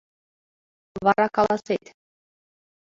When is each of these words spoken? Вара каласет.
Вара 1.03 1.27
каласет. 1.35 1.83